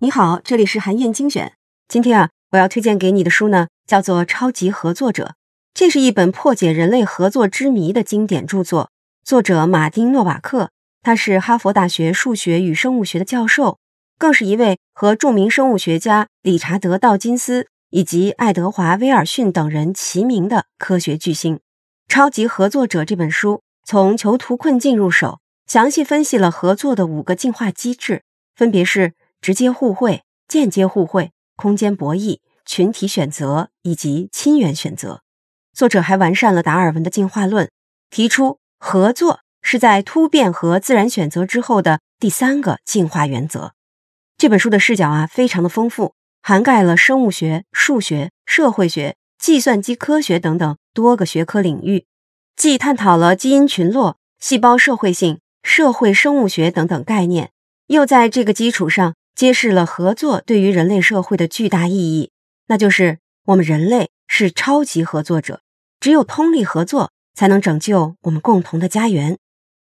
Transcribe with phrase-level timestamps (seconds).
[0.00, 1.54] 你好，这里是韩燕精选。
[1.88, 5.24] 今天啊，我要推荐给你的书呢，叫做《超级合作者》。
[5.72, 8.90] 这是一本破解人类合作之谜的经典著作。
[9.24, 10.70] 作者马丁·诺瓦克，
[11.02, 13.78] 他是哈佛大学数学与生物学的教授，
[14.18, 21.56] 更是一位和著名生物学家理查德·道金斯以及爱德华·威尔逊等人齐名的科学巨星。
[22.06, 28.22] 《超级合作者》这本书从囚徒困境入手，详细分析了合作的五个进化机制，
[28.54, 29.14] 分别是。
[29.44, 35.20] 直接互惠、间接互惠、空间博弈、群体选择以及亲缘选择。
[35.74, 37.70] 作者还完善了达尔文的进化论，
[38.08, 43.74] 提出合作是在突变和自然选择之后的第三个进化原则。
[44.38, 52.06] 这本书的视角啊，非常的丰富，涵盖了生物学、数学、社会学、计算机科学等等多个学科领域，
[52.56, 57.50] 既探讨了基因群落、细胞社会性、社会生物学等等概念，
[57.88, 59.14] 又在这个基础上。
[59.34, 62.30] 揭示了合作对于人类社会的巨大意义，
[62.68, 65.60] 那就是我们人类是超级合作者，
[65.98, 69.36] 只有通力合作，才能拯救我们共同的家园。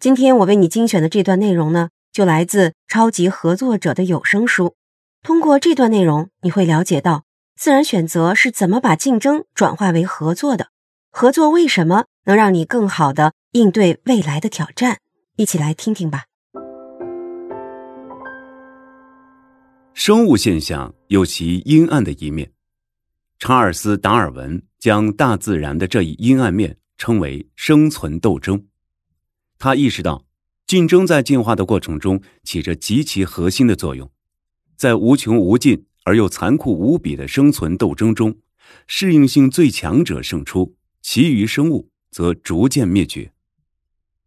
[0.00, 4.74] 今天我为你精选的这段内容呢，就来自《超级合作者》的有声书。
[5.22, 10.68] 通过这段内容，你会了解到自然选择是怎么把竞争转化为合作的，
[11.10, 15.00] 合作为什么能让你更好的应对未来的挑战。
[15.36, 16.24] 一起来听听吧。
[19.92, 22.50] 生物现象有其阴暗的一面，
[23.38, 28.66] 查尔斯·达尔文将大自然的这一阴暗面称为生存斗争。
[29.58, 30.24] 他意识到，
[30.66, 34.10] 竞争在进化的过程中起着极其核心的作用。
[34.76, 38.34] 在无穷无尽而又残酷无比的生存斗争中，
[38.86, 43.32] 适应性最强者胜出，其余生物则逐渐灭绝。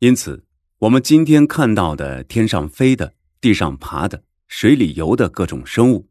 [0.00, 0.44] 因此，
[0.84, 4.22] 我们今天看到的天上飞的、地上爬的。
[4.48, 6.10] 水里游的各种生物，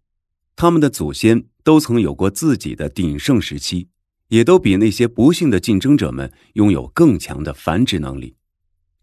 [0.55, 3.89] 他们的祖先都曾有过自己的鼎盛时期，
[4.29, 8.35] 也都比那些不幸的竞争者们拥有更强的繁殖能力。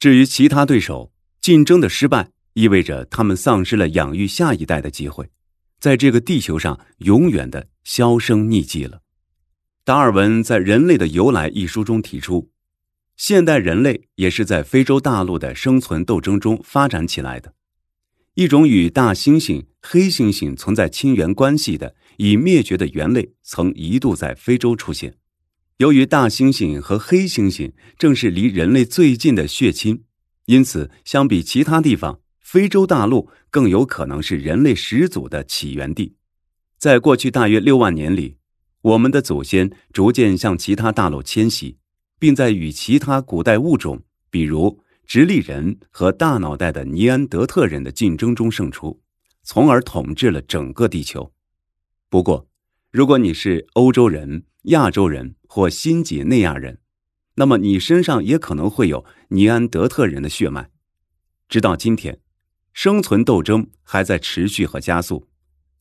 [0.00, 5.30] 至于其他对手，竞争的失败意味着他们丧失了养育下一代的机会，
[5.78, 9.02] 在这个地球上永远的销声匿迹了。
[9.84, 12.50] 达尔文在《人类的由来》一书中提出，
[13.20, 17.52] 现代人类也是在非洲大陆的生存斗争中发展起来的。
[18.32, 25.18] 一种与大猩猩、黑猩猩存在亲缘关系的已灭绝的猿类，曾一度在非洲出现。
[25.76, 30.04] 由于大猩猩和黑猩猩正是离人类最近的血亲，
[30.46, 36.14] 因此相比其他地方，非洲大陆更有可能是人类始祖的起源地。
[36.78, 38.38] 在过去大约六万年里，
[38.80, 41.76] 我们的祖先逐渐向其他大陆迁徙，
[42.20, 44.00] 并在与其他古代物种，
[44.30, 44.78] 比如。
[45.06, 49.00] 直立人和大脑袋的尼安德特人的竞争中胜出，
[49.42, 51.32] 从而统治了整个地球。
[52.08, 52.46] 不过，
[52.92, 56.78] 如果你是欧洲人、亚洲人或新几内亚人，
[57.34, 60.70] 那么你身上也可能会有尼安德特人的血脉。
[61.48, 62.20] 直到今天，
[62.72, 65.26] 生存斗争还在持续和加速。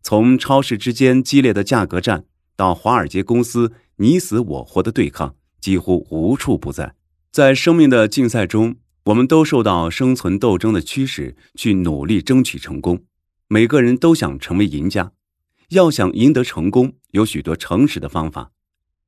[0.01, 2.25] 从超市之间激烈的价格战，
[2.55, 6.95] 到华尔街公司你死我活的对抗，几乎无处不在。
[7.31, 8.77] 在生命的竞赛中。
[9.05, 13.05] 我们都受到生存斗争的驱使，去努力争取成功。
[13.47, 15.13] 每个人都想成为赢家。
[15.69, 18.51] 要想赢得成功，有许多诚实的方法：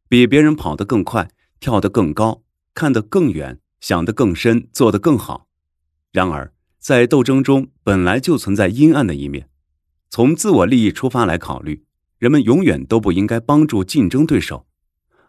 [0.10, 1.30] 比别人跑得更快，
[1.60, 2.42] 跳得更高，
[2.74, 5.48] 看得更远，想得更深，做得更好。
[6.12, 9.50] 然而，在斗争中本来就存在阴暗的一面。
[10.10, 11.84] 从自我利益出发来考虑，
[12.18, 14.66] 人们永远都不应该帮助竞争对手。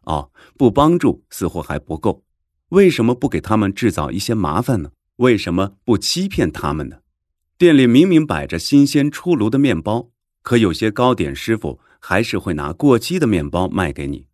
[0.04, 0.31] 哦，
[0.62, 2.22] 不帮助似乎还不够。
[2.68, 4.92] 为什么不给他们制造一些麻烦呢？
[5.16, 6.98] 为什么不欺骗他们呢？
[7.58, 14.26] 店里明明摆着新鲜出炉的面包，可有些糕点师傅还是会拿过期的面包卖给你。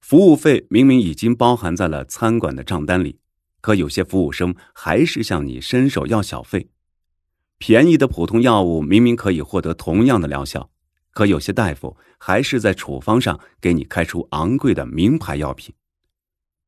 [0.00, 3.18] 服务费明明已经包含在了餐馆的账单里，
[3.60, 6.68] 可有些服务生还是向你伸手要小费。
[7.58, 10.70] 便宜的普通药物明明可以获得同样的疗效，
[11.16, 15.74] 可有些大夫还是在处方上给你开出昂贵的名牌药品。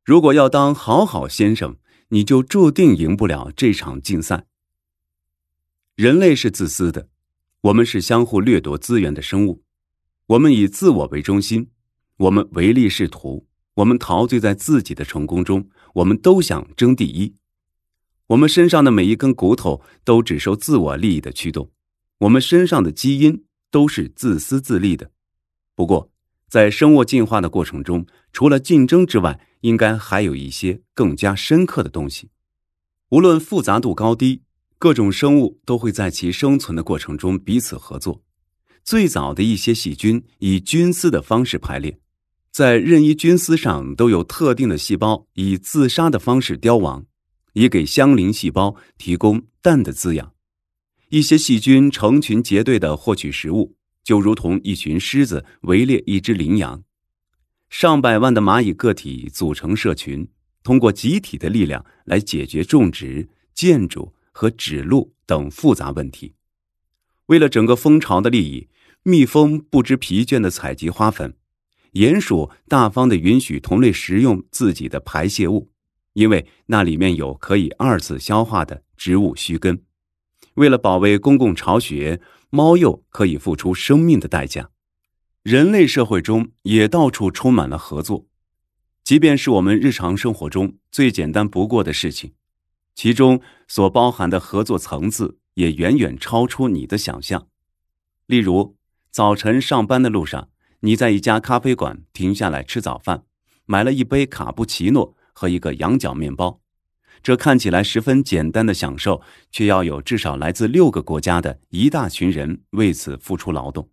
[0.03, 1.77] 如果要当好好先生，
[2.09, 4.47] 你就注定赢不了这场竞赛。
[5.97, 7.11] 人类是自私的，
[7.61, 9.63] 我们是相互掠夺资源的生物，
[10.29, 11.69] 我们以自我为中心，
[12.17, 17.35] 我们唯利是图，我们陶醉在自己的成功中，我们都想争第一。
[18.29, 21.71] 我们身上的每一根骨头都只受自我利益的驱动，
[22.21, 25.11] 我们身上的基因都是自私自利的。
[25.75, 26.11] 不过，
[26.49, 32.31] 在生物进化的过程中，除了竞争之外，应该还有一些更加深刻的东西。
[33.11, 34.43] 无论复杂度高低，
[34.79, 38.23] 各种生物都会在其生存的过程中彼此合作。
[38.85, 41.99] 最早的一些细菌以菌丝的方式排列，
[42.51, 47.05] 在任意菌丝上都有特定的细胞以自杀的方式凋亡，
[47.53, 50.33] 以给相邻细胞提供氮的滋养。
[51.11, 56.83] 一些细菌成群结队的获取食物，就如同一群狮子围猎一只羚羊。
[57.71, 60.29] 上百万的蚂蚁个体组成社群，
[60.63, 66.35] 通过集体的力量来解决种植、建筑和指路等复杂问题。
[67.27, 68.69] 为了整个蜂巢的利益。
[69.05, 71.35] 蜜蜂不知疲倦的采集花粉，
[71.93, 75.71] 鼹鼠大方的允许同类食用自己的排泄物，
[76.13, 79.83] 因为那里面有可以二次消化的植物须根。
[80.59, 82.21] 为了保卫公共巢穴，
[82.51, 84.71] 猫鼬可以付出生命的代价。
[85.43, 88.27] 人类社会中也到处充满了合作，
[89.03, 92.33] 即便是我们日常生活中最简单不过的事情，
[92.95, 97.47] 其中所包含的合作层次也远远超出你的想象。
[98.27, 98.77] 例如。
[99.11, 100.51] 早晨上班的路上，
[100.81, 103.25] 你在一家咖啡馆停下来吃早饭，
[103.65, 106.61] 买了一杯卡布奇诺和一个羊角面包。
[107.23, 109.21] 这看起来十分简单的享受，
[109.51, 113.89] 却要有至少来自六个国家的一大群人为此付出劳动。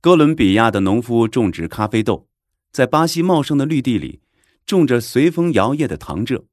[0.00, 2.28] 哥伦比亚的农夫种植咖啡豆，
[2.72, 4.20] 在巴西茂盛的绿地里
[4.64, 6.44] 种着随风摇曳的糖蔗，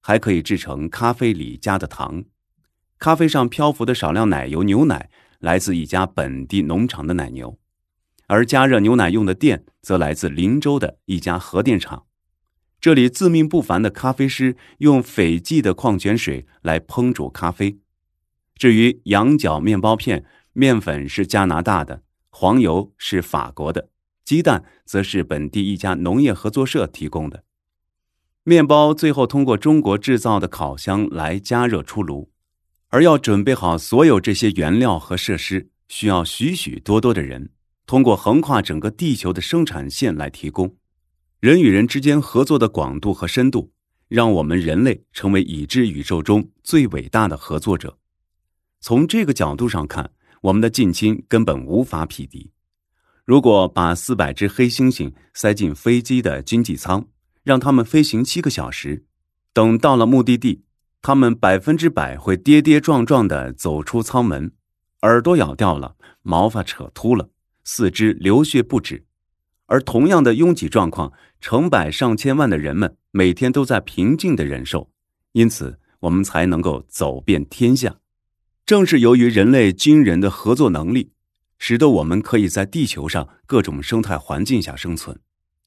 [0.00, 2.24] 还可以制成咖啡里加的糖。
[2.98, 5.10] 咖啡上漂浮的少量奶油牛奶。
[5.42, 7.58] 来自一家本地农场的奶牛，
[8.28, 12.04] 而加热牛奶用的电则来自林州的一家核电厂。
[12.82, 17.78] 这里自命不凡的咖啡师用斐济的矿泉水来烹煮咖啡。
[18.56, 23.90] 至于羊角面包片，面粉是加拿大的，黄油是法国的，
[24.24, 27.44] 鸡蛋则是本地一家农业合作社提供的。
[28.42, 32.32] 面包最后通过中国制造的烤箱来加热出炉。
[32.88, 37.50] 而要准备好所有这些原料和设施，需要许许多多的人，
[37.86, 40.74] 通过横跨整个地球的生产线来提供。
[41.42, 43.72] 人与人之间合作的广度和深度，
[44.06, 47.98] 让我们人类成为已知宇宙中最伟大的合作者。
[48.80, 52.52] 从这个角度上看，我们的近亲根本无法匹敌。
[53.24, 57.08] 如果把四百只黑猩猩塞进飞机的经济舱，
[57.42, 59.04] 让它们飞行七个小时，
[59.52, 60.62] 等到了目的地。
[61.02, 64.52] 他们百分之百会跌跌撞撞地走出舱门，
[65.00, 67.30] 耳朵咬掉了，毛发扯秃了，
[67.64, 69.04] 四肢流血不止。
[69.72, 74.90] 而同样的拥挤状况，成百上千万的人们每天都在平静地忍受，
[75.32, 77.96] 因此我们才能够走遍天下。
[78.66, 81.12] 正是由于人类惊人的合作能力，
[81.56, 85.18] 使得我们可以在地球上各种生态环境下生存，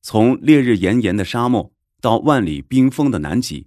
[0.04, 3.66] 从烈日炎炎的沙漠到万里冰封的南极。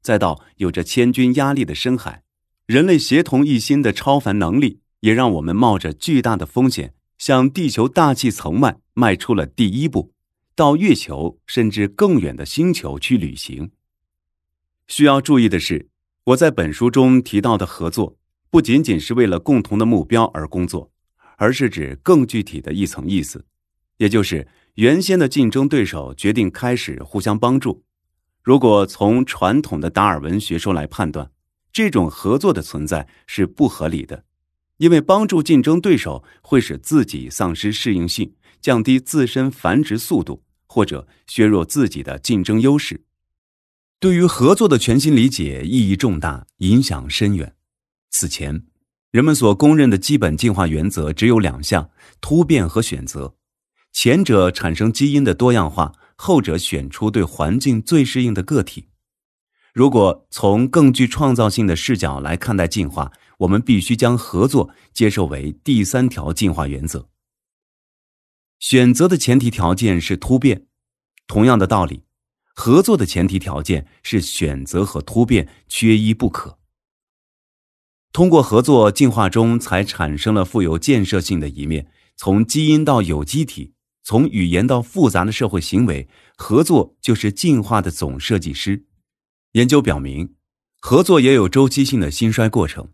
[0.00, 2.22] 再到有着千钧压力的深海，
[2.66, 10.12] 人类协同一心的超凡能力，也让我们冒着巨大的风险，向地球大气层外迈出了第一步，
[10.54, 13.70] 到月球甚至更远的星球去旅行。
[14.88, 15.88] 需要注意的是，
[16.24, 18.18] 我在本书中提到的合作，
[18.50, 20.92] 不仅仅是为了共同的目标而工作，
[21.38, 23.46] 而是指更具体的一层意思，
[23.96, 27.82] 也就是原先的竞争对手决定开始互相帮助。
[28.42, 31.30] 如果从传统的达尔文学说来判断，
[31.72, 34.24] 这种合作的存在是不合理的，
[34.76, 43.04] 因为帮助竞争对手会使自己丧失适应性，降低自身繁殖速度，或者削弱自己的竞争优势。
[43.98, 47.54] 对于合作的全新理解意义重大，影响深远。
[48.10, 48.64] 此前，
[49.10, 51.90] 人们所公认的基本进化原则只有两项：
[52.20, 53.34] 突变和选择，
[53.92, 55.92] 前者产生基因的多样化。
[56.22, 58.88] 后者选出对环境最适应的个体。
[59.72, 67.08] 如果从更具创造性的视角来看待进化，我们必须将合作接受为第三条进化原则。
[68.60, 70.66] 选择的前提条件是突变，
[71.26, 72.04] 同样的道理，
[72.54, 76.58] 合作的前提条件是选择和突变缺一不可。
[78.12, 83.72] 通过合作，进化中才产生了富有建设性的一面，从基因到有机体。
[84.02, 88.86] 从语言到复杂的社会行为，合作就是进化的总设计师。
[89.52, 90.34] 研究表明，
[90.80, 92.88] 合作也有周期性的兴衰过程。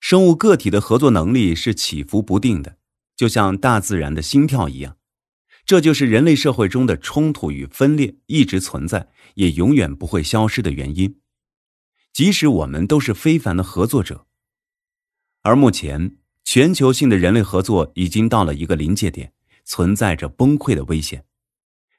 [0.00, 2.75] 生物个体的合作能力是起伏不定的，
[3.16, 4.96] 就像大自然的心跳一样。
[5.64, 11.18] 这就是人类社会中的冲突与分裂一直存在，也永远不会消失的原因。
[12.12, 14.26] 即使我们都是非凡的合作者，
[15.42, 19.32] 而目前全球性的人类合作已经到了一个临界点。
[19.68, 21.24] 存在着崩溃的危险。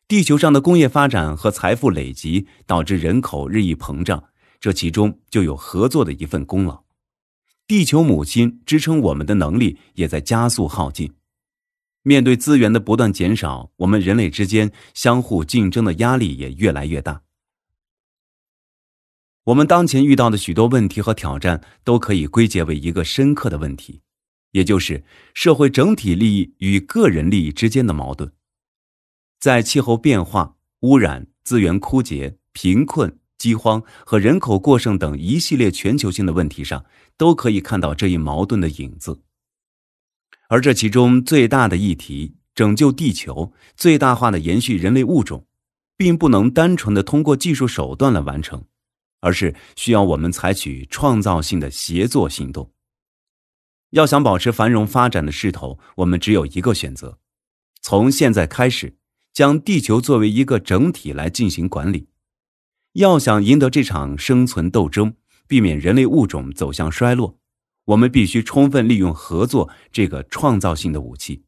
[0.07, 4.29] 地球上的工业发展和财富累积导致人口日益膨胀，
[4.61, 6.85] 这其中就有合作的一份功劳。
[7.67, 11.13] 地球母亲支撑我们的能力也在加速耗尽。
[12.01, 17.23] 面对资源的不断减少，我们人类之间相互竞争的压力也越来越大。
[19.43, 24.01] 我们当前遇到的许多问题和挑战，都可以归结为一个深刻的问题，
[24.51, 28.31] 也就是社会整体利益与个人利益之间的矛盾。
[29.41, 36.85] 在气候变化、污染、资源枯竭、贫困、饥荒和人口过剩等一系列全球性的问题上，
[37.17, 39.21] 都可以看到这一矛盾的影子。
[40.49, 45.45] 而这其中最大的议题——拯救地球、最大化的延续人类物种，
[45.95, 48.63] 并不能单纯的通过技术手段来完成，
[49.19, 52.71] 而是需要我们采取创造性的协作行动。
[53.91, 57.19] 要想保持繁荣发展的势头，我们只有一个选择：
[57.81, 58.97] 从现在开始，
[59.33, 62.07] 将地球作为一个整体来进行管理。
[62.97, 65.13] 要想赢得这场生存斗争，
[65.47, 67.37] 避免人类物种走向衰落。
[67.85, 71.43] 我们必须充分利用合作这个创造性的武器，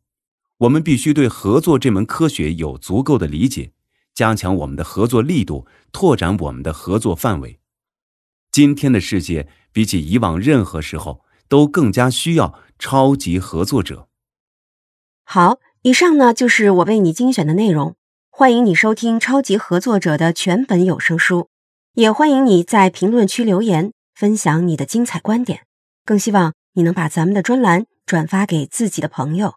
[0.60, 3.72] 我们必须对合作这门科学有足够的理解，
[4.14, 7.60] 加强我们的合作力度，拓展我们的合作范围。
[8.52, 14.08] 今天的世界比起以往任何时候都更加需要超级合作者。
[15.24, 17.96] 好，以上呢就是我为你精选的内容，
[18.40, 21.50] 欢迎你收听《超级合作者》的全本有声书，
[21.96, 25.64] 也欢迎你在评论区留言分享你的精彩观点。
[26.06, 29.56] 更希望你能把咱们的专栏转发给自己的朋友。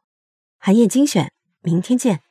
[0.59, 2.23] 寒夜精选，明天见。